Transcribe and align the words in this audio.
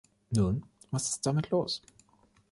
Nun, 0.31 0.63
was 0.89 1.09
ist 1.09 1.23
damit 1.27 1.51
los? 1.51 1.79